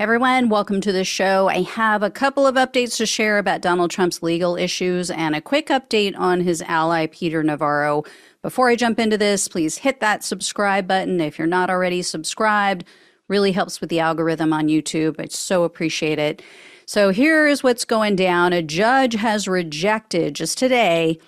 [0.00, 1.50] Everyone, welcome to the show.
[1.50, 5.42] I have a couple of updates to share about Donald Trump's legal issues and a
[5.42, 8.04] quick update on his ally, Peter Navarro.
[8.40, 12.84] Before I jump into this, please hit that subscribe button if you're not already subscribed.
[13.28, 15.20] Really helps with the algorithm on YouTube.
[15.20, 16.40] I so appreciate it.
[16.86, 18.54] So here is what's going down.
[18.54, 21.18] A judge has rejected just today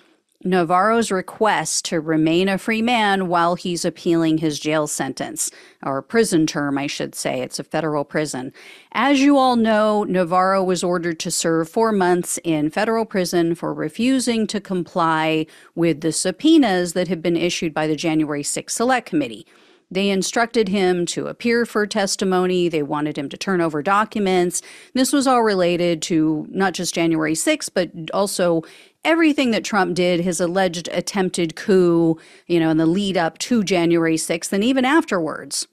[0.43, 5.49] Navarro's request to remain a free man while he's appealing his jail sentence,
[5.83, 7.41] or prison term, I should say.
[7.41, 8.51] It's a federal prison.
[8.91, 13.73] As you all know, Navarro was ordered to serve four months in federal prison for
[13.73, 19.07] refusing to comply with the subpoenas that had been issued by the January 6th Select
[19.07, 19.45] Committee.
[19.93, 22.67] They instructed him to appear for testimony.
[22.67, 24.63] They wanted him to turn over documents.
[24.95, 28.63] This was all related to not just January 6th, but also
[29.05, 33.63] everything that Trump did, his alleged attempted coup, you know, in the lead up to
[33.63, 35.67] January 6th and even afterwards.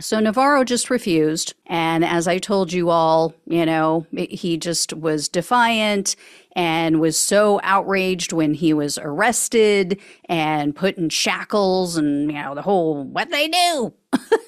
[0.00, 1.54] So Navarro just refused.
[1.66, 6.14] And as I told you all, you know, he just was defiant
[6.54, 12.54] and was so outraged when he was arrested and put in shackles and, you know,
[12.54, 13.92] the whole what they do.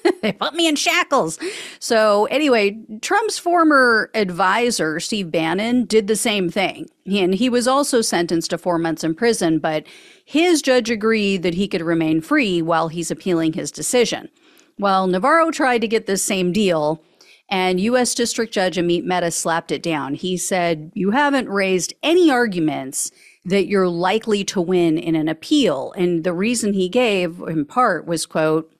[0.21, 1.39] they put me in shackles.
[1.79, 6.89] So, anyway, Trump's former advisor, Steve Bannon, did the same thing.
[7.05, 9.85] And he was also sentenced to four months in prison, but
[10.25, 14.29] his judge agreed that he could remain free while he's appealing his decision.
[14.77, 17.03] Well, Navarro tried to get this same deal,
[17.49, 18.15] and U.S.
[18.15, 20.13] District Judge Amit Mehta slapped it down.
[20.13, 23.11] He said, You haven't raised any arguments
[23.43, 25.93] that you're likely to win in an appeal.
[25.97, 28.71] And the reason he gave, in part, was, quote,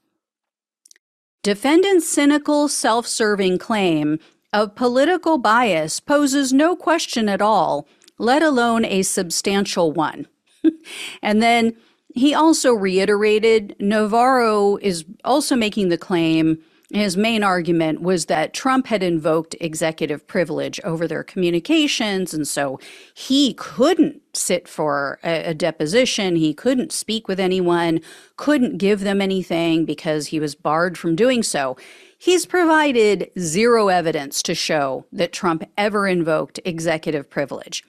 [1.43, 4.19] Defendant's cynical, self serving claim
[4.53, 7.87] of political bias poses no question at all,
[8.19, 10.27] let alone a substantial one.
[11.21, 11.75] and then
[12.13, 16.59] he also reiterated Navarro is also making the claim
[16.93, 22.33] his main argument was that Trump had invoked executive privilege over their communications.
[22.33, 22.79] And so
[23.13, 26.35] he couldn't sit for a, a, deposition.
[26.35, 27.99] He couldn't speak with anyone,
[28.37, 31.75] couldn't give them anything because he was barred from doing so.
[32.17, 37.83] He's provided zero evidence to show that Trump ever invoked executive privilege.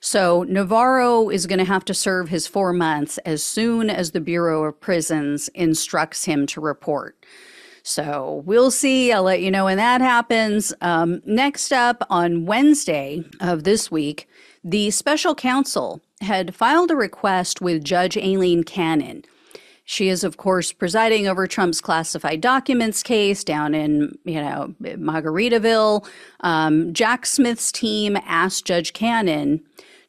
[0.00, 4.20] So Navarro is going to have to serve his four months as soon as the
[4.20, 7.16] Bureau of Prisons instructs him to report.
[7.86, 9.12] So we'll see.
[9.12, 10.72] I'll let you know when that happens.
[10.80, 14.26] Um, next up on Wednesday of this week,
[14.64, 19.22] the special counsel had filed a request with Judge Aileen Cannon.
[19.84, 26.08] She is, of course, presiding over Trump's classified documents case down in, you know, Margaritaville.
[26.40, 29.62] Um, Jack Smith's team asked Judge Cannon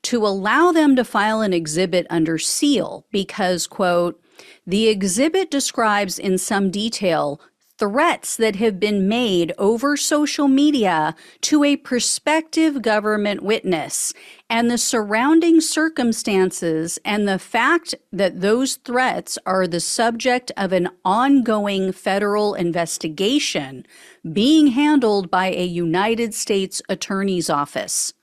[0.04, 4.22] to allow them to file an exhibit under seal because, quote,
[4.66, 7.42] the exhibit describes in some detail
[7.78, 14.14] threats that have been made over social media to a prospective government witness
[14.50, 20.90] and the surrounding circumstances and the fact that those threats are the subject of an
[21.04, 23.86] ongoing federal investigation
[24.32, 28.14] being handled by a United States Attorney's Office.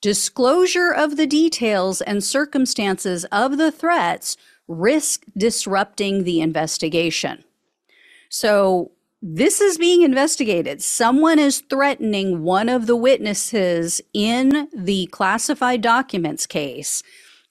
[0.00, 7.44] Disclosure of the details and circumstances of the threats risk disrupting the investigation.
[8.28, 8.92] So
[9.22, 10.82] this is being investigated.
[10.82, 17.02] Someone is threatening one of the witnesses in the classified documents case.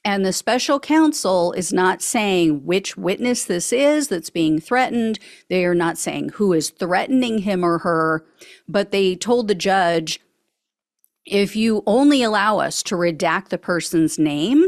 [0.06, 5.18] And the special counsel is not saying which witness this is that's being threatened.
[5.50, 8.26] They are not saying who is threatening him or her,
[8.68, 10.20] but they told the judge
[11.26, 14.68] if you only allow us to redact the person's name,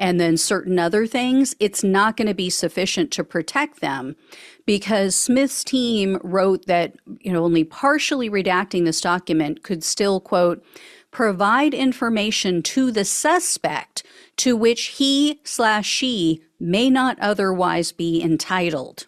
[0.00, 4.16] and then certain other things, it's not going to be sufficient to protect them
[4.64, 10.64] because Smith's team wrote that, you know, only partially redacting this document could still, quote,
[11.10, 14.02] provide information to the suspect
[14.36, 19.06] to which he slash she may not otherwise be entitled.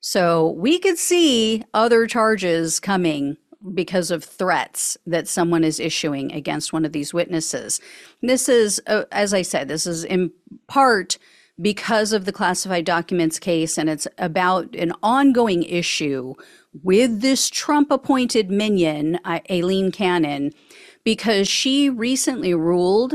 [0.00, 3.36] So we could see other charges coming
[3.74, 7.80] because of threats that someone is issuing against one of these witnesses.
[8.22, 10.32] This is, uh, as I said, this is in
[10.66, 11.18] part
[11.60, 16.34] because of the classified documents case, and it's about an ongoing issue
[16.82, 20.52] with this Trump appointed minion, uh, Aileen Cannon,
[21.04, 23.14] because she recently ruled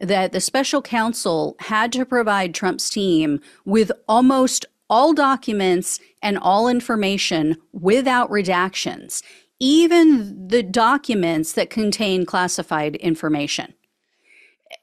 [0.00, 6.68] that the special counsel had to provide Trump's team with almost all documents and all
[6.68, 9.22] information without redactions
[9.60, 13.74] even the documents that contain classified information.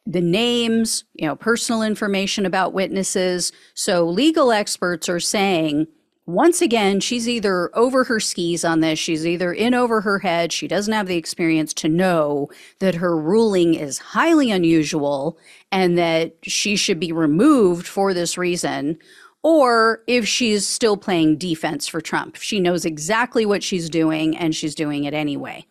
[0.06, 3.52] The names, you know, personal information about witnesses.
[3.74, 5.88] So legal experts are saying
[6.28, 10.52] once again, she's either over her skis on this, she's either in over her head,
[10.52, 15.38] she doesn't have the experience to know that her ruling is highly unusual
[15.72, 19.00] and that she should be removed for this reason,
[19.44, 22.36] or if she's still playing defense for Trump.
[22.36, 25.66] She knows exactly what she's doing and she's doing it anyway.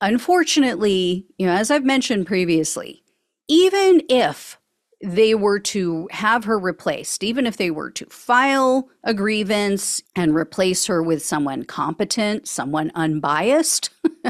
[0.00, 3.02] Unfortunately, you know, as I've mentioned previously,
[3.48, 4.58] even if
[5.02, 10.34] they were to have her replaced, even if they were to file a grievance and
[10.34, 13.90] replace her with someone competent, someone unbiased,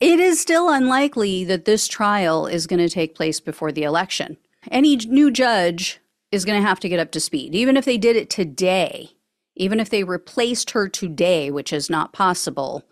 [0.00, 4.36] it is still unlikely that this trial is going to take place before the election.
[4.70, 6.00] Any new judge
[6.32, 7.54] is going to have to get up to speed.
[7.54, 9.10] Even if they did it today,
[9.54, 12.82] even if they replaced her today, which is not possible,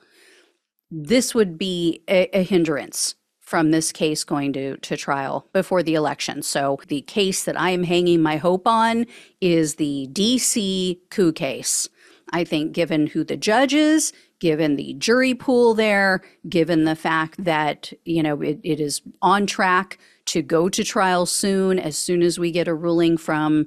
[0.91, 5.95] this would be a, a hindrance from this case going to, to trial before the
[5.95, 6.43] election.
[6.43, 9.07] So the case that I am hanging my hope on
[9.41, 11.89] is the DC coup case.
[12.33, 17.43] I think, given who the judge is, given the jury pool there, given the fact
[17.43, 19.99] that, you know, it, it is on track
[20.31, 23.67] to go to trial soon, as soon as we get a ruling from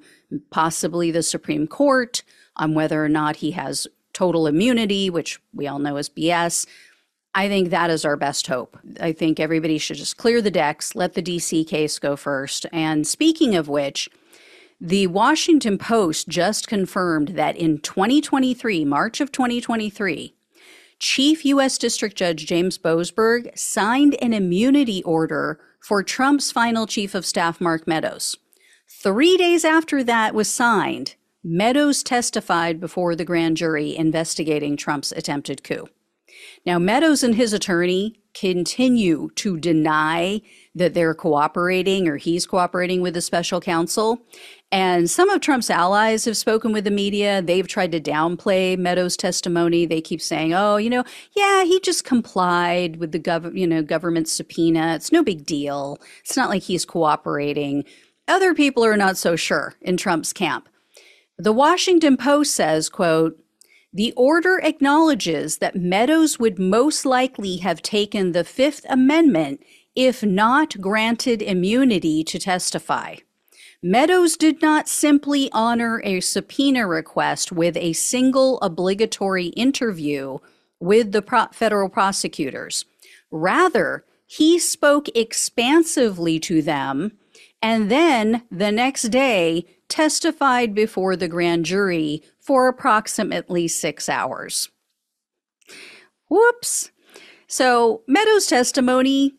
[0.49, 2.23] possibly the Supreme Court
[2.55, 6.65] on whether or not he has total immunity, which we all know is BS.
[7.35, 8.77] I think that is our best hope.
[9.01, 12.65] I think everybody should just clear the decks, let the DC case go first.
[12.71, 14.07] And speaking of which,
[14.79, 20.33] the Washington Post just confirmed that in 2023, March of 2023,
[20.99, 21.77] Chief U.S.
[21.77, 27.85] District Judge James Boasberg signed an immunity order for Trump's final chief of staff, Mark
[27.85, 28.37] Meadows.
[28.89, 35.63] Three days after that was signed, Meadows testified before the grand jury investigating Trump's attempted
[35.63, 35.89] coup.
[36.65, 40.41] Now, Meadows and his attorney continue to deny
[40.73, 44.19] that they're cooperating or he's cooperating with the special counsel.
[44.73, 47.43] And some of Trump's allies have spoken with the media.
[47.43, 49.85] They've tried to downplay Meadows' testimony.
[49.85, 51.03] They keep saying, "Oh, you know,
[51.35, 54.95] yeah, he just complied with the gov- you know, government subpoena.
[54.95, 55.99] It's no big deal.
[56.21, 57.85] It's not like he's cooperating."
[58.27, 60.67] Other people are not so sure in Trump's camp.
[61.37, 63.39] The Washington Post says, quote,
[63.93, 69.63] the order acknowledges that Meadows would most likely have taken the Fifth Amendment
[69.95, 73.17] if not granted immunity to testify.
[73.85, 80.37] Meadows did not simply honor a subpoena request with a single obligatory interview
[80.79, 82.85] with the pro- federal prosecutors.
[83.29, 87.11] Rather, he spoke expansively to them
[87.61, 94.69] and then the next day testified before the grand jury for approximately six hours.
[96.29, 96.91] Whoops.
[97.47, 99.33] So, Meadows' testimony,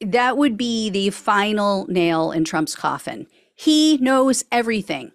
[0.00, 3.26] that would be the final nail in Trump's coffin.
[3.60, 5.10] He knows everything.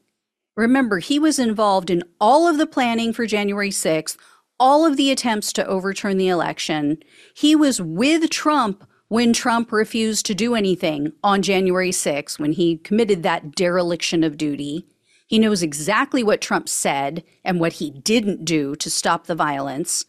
[0.57, 4.18] Remember, he was involved in all of the planning for January 6th,
[4.60, 7.01] all of the attempts to overturn the election.
[7.34, 12.80] He was with Trump when Trump refused to do anything on January 6th, when he
[12.80, 14.86] committed that dereliction of duty.
[15.25, 20.04] He knows exactly what Trump said and what he didn't do to stop the violence.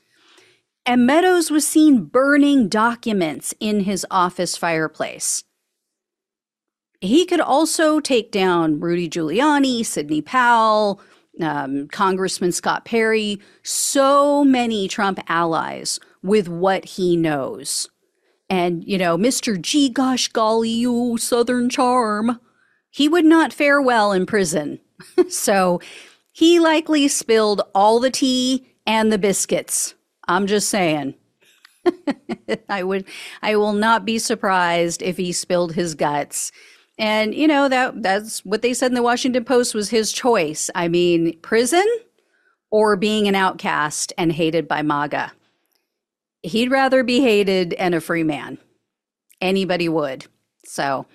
[0.85, 5.45] And Meadows was seen burning documents in his office fireplace.
[7.05, 11.03] He could also take down Rudy Giuliani, Sidney Powell,
[11.39, 17.91] um, Congressman Scott Perry, so many Trump allies with what he knows.
[18.49, 19.61] And, you know, Mr.
[19.61, 19.91] G.
[19.91, 22.41] Gosh golly, you Southern charm,
[22.89, 24.81] he would not fare well in prison.
[25.29, 25.83] so
[26.33, 29.95] he likely spilled all the tea and the biscuits.
[30.27, 31.17] I'm just saying.
[32.71, 33.05] I would
[33.43, 36.51] I will not be surprised if he spilled his guts.
[36.99, 40.71] And you know that that's what they said in the Washington Post was his choice.
[40.75, 41.85] I mean, prison
[42.71, 45.33] or being an outcast and hated by MAGA.
[46.43, 48.59] He'd rather be hated and a free man.
[49.41, 50.27] Anybody would.
[50.65, 51.07] So,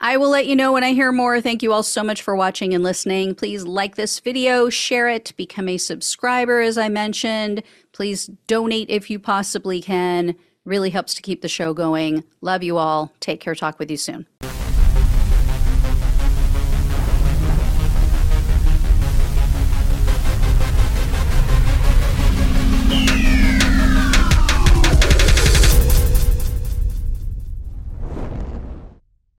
[0.00, 1.40] I will let you know when I hear more.
[1.40, 3.34] Thank you all so much for watching and listening.
[3.34, 7.62] Please like this video, share it, become a subscriber, as I mentioned.
[7.92, 10.34] Please donate if you possibly can.
[10.64, 12.24] Really helps to keep the show going.
[12.40, 13.12] Love you all.
[13.20, 13.54] Take care.
[13.54, 14.26] Talk with you soon.